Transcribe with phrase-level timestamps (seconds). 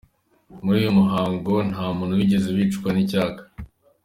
[0.63, 3.41] Muri uyu muhango nta muntu wigeze wicwa n'icyaka.